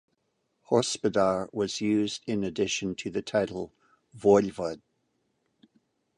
"Hospodar" 0.71 1.47
was 1.53 1.79
used 1.79 2.23
in 2.25 2.43
addition 2.43 2.95
to 2.95 3.11
the 3.11 3.21
title 3.21 3.71
"voivod". 4.17 4.81